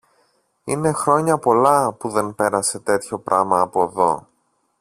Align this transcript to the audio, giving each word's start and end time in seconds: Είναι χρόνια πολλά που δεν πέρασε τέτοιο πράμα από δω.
Είναι 0.63 0.91
χρόνια 0.91 1.37
πολλά 1.37 1.93
που 1.93 2.09
δεν 2.09 2.35
πέρασε 2.35 2.79
τέτοιο 2.79 3.19
πράμα 3.19 3.61
από 3.61 3.87
δω. 3.87 4.27